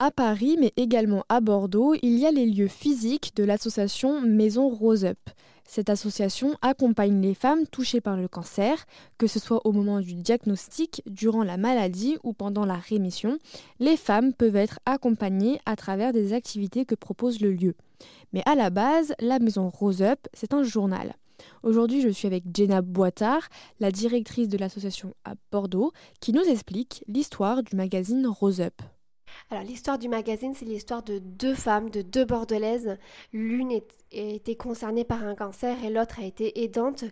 À 0.00 0.12
Paris, 0.12 0.56
mais 0.60 0.72
également 0.76 1.24
à 1.28 1.40
Bordeaux, 1.40 1.92
il 2.02 2.20
y 2.20 2.26
a 2.26 2.30
les 2.30 2.46
lieux 2.46 2.68
physiques 2.68 3.32
de 3.34 3.42
l'association 3.42 4.20
Maison 4.20 4.68
Rose 4.68 5.04
Up. 5.04 5.18
Cette 5.64 5.90
association 5.90 6.54
accompagne 6.62 7.20
les 7.20 7.34
femmes 7.34 7.66
touchées 7.66 8.00
par 8.00 8.16
le 8.16 8.28
cancer, 8.28 8.86
que 9.18 9.26
ce 9.26 9.40
soit 9.40 9.66
au 9.66 9.72
moment 9.72 9.98
du 9.98 10.14
diagnostic, 10.14 11.02
durant 11.06 11.42
la 11.42 11.56
maladie 11.56 12.16
ou 12.22 12.32
pendant 12.32 12.64
la 12.64 12.76
rémission. 12.76 13.40
Les 13.80 13.96
femmes 13.96 14.32
peuvent 14.32 14.54
être 14.54 14.78
accompagnées 14.86 15.58
à 15.66 15.74
travers 15.74 16.12
des 16.12 16.32
activités 16.32 16.84
que 16.84 16.94
propose 16.94 17.40
le 17.40 17.50
lieu. 17.50 17.74
Mais 18.32 18.44
à 18.46 18.54
la 18.54 18.70
base, 18.70 19.14
la 19.18 19.40
Maison 19.40 19.68
Rose 19.68 20.00
Up, 20.00 20.20
c'est 20.32 20.54
un 20.54 20.62
journal. 20.62 21.16
Aujourd'hui, 21.64 22.02
je 22.02 22.08
suis 22.08 22.28
avec 22.28 22.44
Jenna 22.54 22.82
Boitard, 22.82 23.48
la 23.80 23.90
directrice 23.90 24.48
de 24.48 24.58
l'association 24.58 25.12
à 25.24 25.34
Bordeaux, 25.50 25.90
qui 26.20 26.32
nous 26.32 26.44
explique 26.44 27.02
l'histoire 27.08 27.64
du 27.64 27.74
magazine 27.74 28.28
Rose 28.28 28.60
Up. 28.60 28.80
Alors 29.50 29.64
l'histoire 29.64 29.98
du 29.98 30.08
magazine, 30.08 30.54
c'est 30.54 30.66
l'histoire 30.66 31.02
de 31.02 31.18
deux 31.18 31.54
femmes, 31.54 31.88
de 31.88 32.02
deux 32.02 32.26
bordelaises. 32.26 32.98
L'une 33.32 33.80
était 34.10 34.56
concernée 34.56 35.04
par 35.04 35.24
un 35.24 35.34
cancer 35.34 35.82
et 35.84 35.90
l'autre 35.90 36.20
a 36.20 36.24
été 36.24 36.62
aidante. 36.62 37.04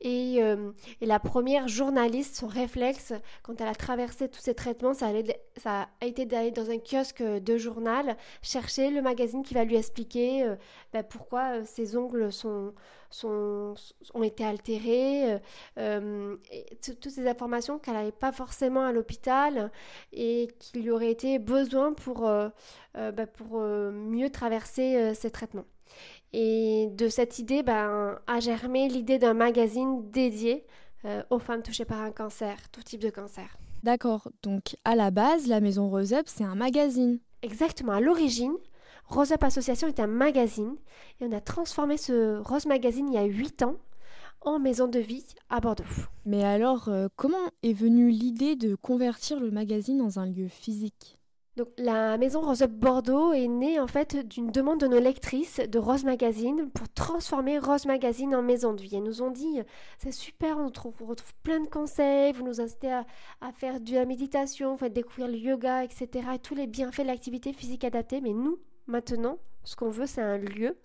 Et, 0.00 0.42
euh, 0.42 0.72
la 1.00 1.18
première 1.18 1.68
journaliste, 1.68 2.36
son 2.36 2.46
réflexe, 2.46 3.12
quand 3.42 3.60
elle 3.60 3.68
a 3.68 3.74
traversé 3.74 4.28
tous 4.28 4.40
ces 4.40 4.54
traitements, 4.54 4.94
ça, 4.94 5.08
ça 5.56 5.88
a 6.00 6.06
été 6.06 6.26
d'aller 6.26 6.50
dans 6.50 6.70
un 6.70 6.78
kiosque 6.78 7.22
de 7.22 7.56
journal, 7.56 8.16
chercher 8.42 8.90
le 8.90 9.02
magazine 9.02 9.42
qui 9.42 9.54
va 9.54 9.64
lui 9.64 9.76
expliquer 9.76 10.44
euh, 10.44 10.56
ben, 10.92 11.02
pourquoi 11.02 11.58
euh, 11.58 11.62
ses 11.64 11.96
ongles 11.96 12.32
sont, 12.32 12.74
sont, 13.10 13.74
ont 14.14 14.22
été 14.22 14.44
altérés, 14.44 15.40
toutes 16.84 17.08
ces 17.08 17.28
informations 17.28 17.78
qu'elle 17.78 17.94
n'avait 17.94 18.12
pas 18.12 18.32
forcément 18.32 18.84
à 18.84 18.92
l'hôpital 18.92 19.70
et 20.12 20.48
qu'il 20.58 20.82
lui 20.82 20.90
aurait 20.90 21.10
été 21.10 21.38
besoin 21.38 21.92
pour, 21.92 22.28
ben, 22.94 23.26
pour 23.34 23.60
mieux 23.60 24.30
traverser 24.30 25.14
ces 25.14 25.30
traitements. 25.30 25.64
Et 26.32 26.88
de 26.92 27.08
cette 27.08 27.38
idée 27.38 27.62
ben, 27.62 28.18
a 28.26 28.40
germé 28.40 28.88
l'idée 28.88 29.18
d'un 29.18 29.34
magazine 29.34 30.10
dédié 30.10 30.64
euh, 31.04 31.22
aux 31.30 31.38
femmes 31.38 31.62
touchées 31.62 31.84
par 31.84 32.00
un 32.00 32.10
cancer, 32.10 32.56
tout 32.70 32.82
type 32.82 33.00
de 33.00 33.10
cancer. 33.10 33.56
D'accord, 33.82 34.28
donc 34.42 34.76
à 34.84 34.96
la 34.96 35.10
base, 35.10 35.46
la 35.46 35.60
maison 35.60 35.88
Rose 35.88 36.14
Up, 36.14 36.24
c'est 36.26 36.44
un 36.44 36.54
magazine. 36.54 37.18
Exactement, 37.42 37.92
à 37.92 38.00
l'origine, 38.00 38.54
Rose 39.06 39.32
Up 39.32 39.44
Association 39.44 39.86
est 39.86 40.00
un 40.00 40.06
magazine 40.06 40.76
et 41.20 41.26
on 41.26 41.32
a 41.32 41.40
transformé 41.40 41.98
ce 41.98 42.38
Rose 42.38 42.66
Magazine 42.66 43.08
il 43.08 43.14
y 43.14 43.18
a 43.18 43.24
8 43.24 43.62
ans 43.62 43.76
en 44.40 44.58
maison 44.58 44.88
de 44.88 44.98
vie 44.98 45.24
à 45.50 45.60
Bordeaux. 45.60 45.84
Mais 46.24 46.42
alors, 46.42 46.88
euh, 46.88 47.08
comment 47.16 47.50
est 47.62 47.72
venue 47.72 48.10
l'idée 48.10 48.56
de 48.56 48.74
convertir 48.74 49.40
le 49.40 49.50
magazine 49.50 49.98
dans 49.98 50.18
un 50.18 50.26
lieu 50.26 50.48
physique? 50.48 51.18
Donc, 51.56 51.68
la 51.78 52.18
maison 52.18 52.40
Rose 52.40 52.62
Up 52.62 52.72
Bordeaux 52.72 53.32
est 53.32 53.46
née 53.46 53.78
en 53.78 53.86
fait 53.86 54.16
d'une 54.26 54.50
demande 54.50 54.80
de 54.80 54.88
nos 54.88 54.98
lectrices 54.98 55.60
de 55.60 55.78
Rose 55.78 56.02
Magazine 56.02 56.68
pour 56.70 56.88
transformer 56.88 57.60
Rose 57.60 57.86
Magazine 57.86 58.34
en 58.34 58.42
maison 58.42 58.72
de 58.72 58.82
vie. 58.82 58.96
Elles 58.96 59.04
nous 59.04 59.22
ont 59.22 59.30
dit 59.30 59.60
c'est 59.98 60.10
super, 60.10 60.58
on 60.58 60.66
retrouve, 60.66 60.94
plein 61.44 61.60
de 61.60 61.68
conseils, 61.68 62.32
vous 62.32 62.42
nous 62.42 62.60
incitez 62.60 62.90
à, 62.92 63.04
faire 63.52 63.80
de 63.80 63.94
la 63.94 64.04
méditation, 64.04 64.72
vous 64.72 64.78
faites 64.78 64.92
découvrir 64.92 65.28
le 65.28 65.36
yoga, 65.36 65.84
etc. 65.84 66.08
Et 66.34 66.38
tous 66.40 66.56
les 66.56 66.66
bienfaits 66.66 67.02
de 67.02 67.06
l'activité 67.06 67.52
physique 67.52 67.84
adaptée. 67.84 68.20
Mais 68.20 68.32
nous, 68.32 68.58
maintenant, 68.88 69.38
ce 69.62 69.76
qu'on 69.76 69.90
veut, 69.90 70.06
c'est 70.06 70.22
un 70.22 70.38
lieu 70.38 70.76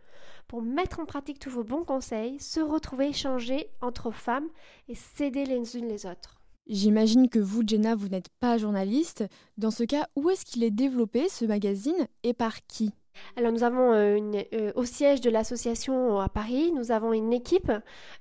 pour 0.47 0.61
mettre 0.61 0.99
en 0.99 1.05
pratique 1.05 1.39
tous 1.39 1.49
vos 1.49 1.63
bons 1.63 1.83
conseils, 1.83 2.39
se 2.39 2.59
retrouver, 2.59 3.07
échanger 3.07 3.71
entre 3.81 4.11
femmes 4.11 4.49
et 4.87 4.93
s'aider 4.93 5.45
les 5.45 5.77
unes 5.77 5.87
les 5.87 6.05
autres. 6.05 6.38
J'imagine 6.69 7.29
que 7.29 7.39
vous, 7.39 7.63
Jenna, 7.65 7.95
vous 7.95 8.09
n'êtes 8.09 8.29
pas 8.39 8.59
journaliste. 8.59 9.25
Dans 9.57 9.71
ce 9.71 9.83
cas, 9.83 10.07
où 10.15 10.29
est-ce 10.29 10.45
qu'il 10.45 10.63
est 10.63 10.69
développé, 10.69 11.27
ce 11.27 11.43
magazine, 11.45 12.07
et 12.21 12.33
par 12.33 12.65
qui? 12.67 12.93
Alors 13.35 13.51
nous 13.51 13.63
avons 13.63 13.91
euh, 13.91 14.15
une, 14.15 14.43
euh, 14.53 14.71
au 14.75 14.85
siège 14.85 15.21
de 15.21 15.29
l'association 15.29 16.19
à 16.19 16.29
Paris, 16.29 16.71
nous 16.73 16.91
avons 16.91 17.13
une 17.13 17.33
équipe 17.33 17.71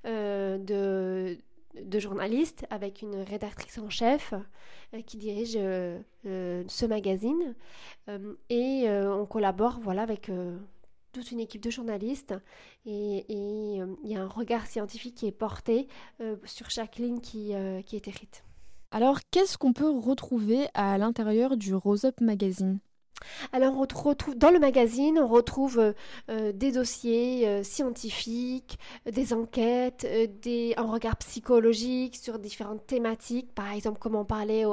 euh, 0.05 0.57
de, 0.57 1.99
journalistes 1.99 2.65
avec 2.69 3.01
une 3.01 3.17
rédactrice 3.17 3.77
en 3.77 3.89
chef 3.89 4.33
qui 5.05 5.17
dirige 5.17 5.53
ce 5.53 6.85
magazine 6.85 7.55
et 8.49 8.89
on 8.89 9.25
collabore 9.25 9.79
voilà 9.81 10.01
avec 10.01 10.31
toute 11.13 11.31
une 11.31 11.39
équipe 11.39 11.61
de 11.61 11.69
journalistes 11.69 12.33
et 12.85 13.25
il 13.29 13.97
y 14.03 14.15
a 14.15 14.21
un 14.21 14.27
regard 14.27 14.65
scientifique 14.65 15.15
qui 15.15 15.27
est 15.27 15.31
porté 15.31 15.87
sur 16.43 16.69
chaque 16.69 16.97
ligne 16.97 17.19
qui 17.19 17.53
est 17.53 18.07
écrite. 18.07 18.43
Alors, 18.91 19.19
qu'est-ce 19.29 19.57
qu'on 19.57 19.73
peut 19.73 19.89
retrouver 19.89 20.67
à 20.73 20.97
l'intérieur 20.97 21.57
du 21.57 21.75
Rose 21.75 22.05
Up 22.05 22.21
Magazine? 22.21 22.79
Alors 23.51 23.73
dans 24.35 24.51
le 24.51 24.59
magazine, 24.59 25.19
on 25.19 25.27
retrouve 25.27 25.79
euh, 25.79 25.93
euh, 26.29 26.51
des 26.51 26.71
dossiers 26.71 27.47
euh, 27.47 27.63
scientifiques, 27.63 28.77
des 29.09 29.33
enquêtes, 29.33 30.07
un 30.77 30.83
regard 30.83 31.17
psychologique 31.17 32.15
sur 32.15 32.39
différentes 32.39 32.85
thématiques, 32.85 33.53
par 33.53 33.71
exemple 33.71 33.97
comment 33.99 34.25
parler 34.25 34.65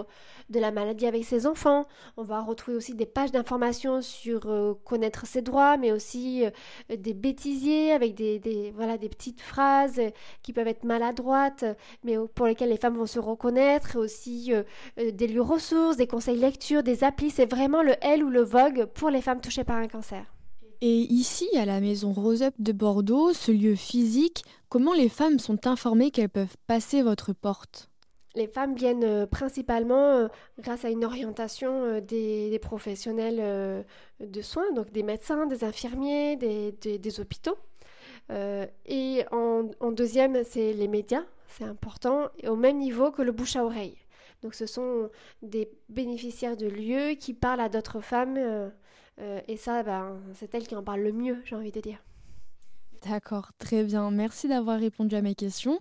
de 0.50 0.61
la 0.61 0.71
maladie 0.71 1.06
avec 1.06 1.25
ses 1.25 1.47
enfants. 1.47 1.87
On 2.17 2.22
va 2.22 2.41
retrouver 2.41 2.77
aussi 2.77 2.94
des 2.94 3.06
pages 3.06 3.33
d'informations 3.33 4.03
sur 4.03 4.77
connaître 4.84 5.27
ses 5.27 5.43
droits, 5.43 5.77
mais 5.77 5.93
aussi 5.93 6.44
des 6.88 7.15
bêtisiers 7.15 7.93
avec 7.93 8.15
des, 8.15 8.38
des, 8.38 8.73
voilà, 8.75 8.99
des 8.99 9.09
petites 9.09 9.41
phrases 9.41 10.00
qui 10.43 10.53
peuvent 10.53 10.69
être 10.69 10.84
maladroites, 10.84 11.65
mais 12.05 12.17
pour 12.34 12.47
lesquelles 12.47 12.71
les 12.71 12.77
femmes 12.77 12.97
vont 12.97 13.06
se 13.06 13.19
reconnaître, 13.19 13.97
et 13.97 13.99
aussi 13.99 14.53
des 14.97 15.27
lieux 15.27 15.43
ressources, 15.43 15.97
des 15.97 16.06
conseils 16.06 16.38
lecture, 16.38 16.83
des 16.83 17.05
applis. 17.05 17.31
C'est 17.31 17.50
vraiment 17.50 17.83
le 17.83 17.94
L 18.03 18.25
ou 18.25 18.31
le 18.31 18.43
Vogue 18.47 18.87
pour 18.87 19.11
les 19.11 19.21
femmes 19.21 19.41
touchées 19.41 19.65
par 19.65 19.77
un 19.77 19.89
cancer. 19.89 20.25
Et 20.81 21.01
ici, 21.12 21.49
à 21.57 21.65
la 21.65 21.81
maison 21.81 22.12
Rose 22.12 22.43
Up 22.43 22.55
de 22.59 22.73
Bordeaux, 22.73 23.33
ce 23.33 23.51
lieu 23.51 23.75
physique, 23.75 24.45
comment 24.69 24.93
les 24.93 25.09
femmes 25.09 25.39
sont 25.39 25.67
informées 25.67 26.11
qu'elles 26.11 26.29
peuvent 26.29 26.56
passer 26.67 27.03
votre 27.03 27.33
porte? 27.33 27.91
Les 28.35 28.47
femmes 28.47 28.75
viennent 28.75 29.05
euh, 29.05 29.27
principalement 29.27 30.12
euh, 30.12 30.29
grâce 30.61 30.85
à 30.85 30.91
une 30.91 31.06
orientation 31.06 31.73
euh, 31.85 32.01
des, 32.03 32.59
professionnels 32.61 33.85
de 34.21 34.43
soins, 34.43 34.71
donc 34.73 34.93
des 34.93 35.03
médecins, 35.03 35.47
des 35.47 35.65
infirmiers, 35.65 36.37
des, 36.37 37.21
hôpitaux. 37.21 37.56
et 38.31 39.25
en, 39.33 39.71
en 39.81 39.93
deuxième, 39.93 40.45
c'est 40.45 40.75
les 40.75 40.89
médias, 40.89 41.25
c'est 41.49 41.65
important, 41.65 42.29
et 42.39 42.49
au 42.49 42.56
même 42.56 42.79
niveau 42.79 43.11
que 43.11 43.23
le 43.23 43.33
bouche 43.33 43.56
à 43.56 43.65
oreille. 43.65 43.97
Donc 44.47 44.55
ce 44.55 44.67
sont 44.67 45.11
des 45.43 45.69
bénéficiaires 45.89 46.57
de 46.57 46.69
lieux 46.69 47.17
qui 47.17 47.34
parlent 47.34 47.59
à 47.59 47.69
d'autres 47.69 48.01
femmes 48.01 48.37
euh, 48.39 48.71
euh, 49.19 49.41
et 49.49 49.57
ça, 49.57 49.83
ben, 49.83 50.21
c'est 50.34 50.55
elles 50.55 50.69
qui 50.69 50.77
en 50.77 50.84
parlent 50.84 51.03
le 51.03 51.11
mieux, 51.11 51.43
j'ai 51.45 51.57
envie 51.57 51.73
de 51.73 51.81
dire. 51.81 51.99
D'accord, 53.05 53.51
très 53.59 53.83
bien. 53.83 54.09
Merci 54.12 54.47
d'avoir 54.47 54.79
répondu 54.79 55.17
à 55.17 55.21
mes 55.21 55.35
questions. 55.35 55.81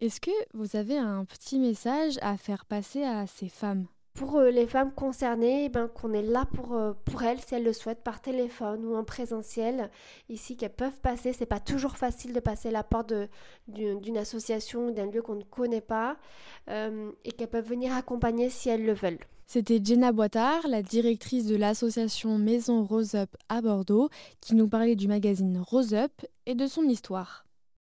Est-ce 0.00 0.20
que 0.20 0.32
vous 0.54 0.74
avez 0.74 0.98
un 0.98 1.24
petit 1.24 1.60
message 1.60 2.18
à 2.20 2.36
faire 2.36 2.64
passer 2.64 3.04
à 3.04 3.28
ces 3.28 3.48
femmes? 3.48 3.86
Pour 4.20 4.36
euh, 4.36 4.50
les 4.50 4.66
femmes 4.66 4.92
concernées, 4.92 5.64
eh 5.64 5.68
ben, 5.70 5.88
qu'on 5.88 6.12
est 6.12 6.20
là 6.20 6.46
pour, 6.52 6.74
euh, 6.74 6.92
pour 7.06 7.22
elles 7.22 7.40
si 7.40 7.54
elles 7.54 7.64
le 7.64 7.72
souhaitent 7.72 8.04
par 8.04 8.20
téléphone 8.20 8.84
ou 8.84 8.94
en 8.94 9.02
présentiel. 9.02 9.90
Ici, 10.28 10.58
qu'elles 10.58 10.74
peuvent 10.74 11.00
passer. 11.00 11.32
C'est 11.32 11.46
pas 11.46 11.58
toujours 11.58 11.96
facile 11.96 12.34
de 12.34 12.40
passer 12.40 12.70
la 12.70 12.82
porte 12.82 13.14
d'une 13.66 14.18
association 14.18 14.88
ou 14.88 14.90
d'un 14.90 15.06
lieu 15.06 15.22
qu'on 15.22 15.36
ne 15.36 15.42
connaît 15.42 15.80
pas 15.80 16.18
euh, 16.68 17.10
et 17.24 17.32
qu'elles 17.32 17.48
peuvent 17.48 17.66
venir 17.66 17.94
accompagner 17.94 18.50
si 18.50 18.68
elles 18.68 18.84
le 18.84 18.92
veulent. 18.92 19.24
C'était 19.46 19.80
Jenna 19.82 20.12
Boitard, 20.12 20.68
la 20.68 20.82
directrice 20.82 21.46
de 21.46 21.56
l'association 21.56 22.36
Maison 22.36 22.84
Rose 22.84 23.14
Up 23.14 23.34
à 23.48 23.62
Bordeaux, 23.62 24.10
qui 24.42 24.54
nous 24.54 24.68
parlait 24.68 24.96
du 24.96 25.08
magazine 25.08 25.64
Rose 25.66 25.94
Up 25.94 26.12
et 26.44 26.54
de 26.54 26.66
son 26.66 26.82
histoire. 26.82 27.46